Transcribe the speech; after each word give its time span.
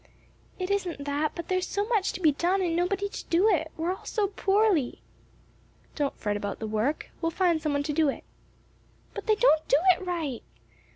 "It 0.57 0.71
isn't 0.71 1.05
that, 1.05 1.33
but 1.35 1.47
there's 1.47 1.67
so 1.67 1.85
much 1.85 2.11
to 2.13 2.19
be 2.21 2.31
done 2.31 2.63
and 2.63 2.75
nobody 2.75 3.07
to 3.07 3.25
do 3.27 3.47
it; 3.47 3.71
we're 3.77 3.93
all 3.93 4.03
so 4.03 4.29
poorly." 4.29 4.99
"Don't 5.93 6.17
fret 6.17 6.35
about 6.35 6.57
the 6.57 6.65
work; 6.65 7.11
we'll 7.21 7.29
find 7.29 7.61
some 7.61 7.73
one 7.73 7.83
to 7.83 7.93
do 7.93 8.09
it." 8.09 8.23
"But 9.13 9.27
they 9.27 9.35
don't 9.35 9.67
do 9.67 9.77
it 9.95 10.03
right. 10.03 10.41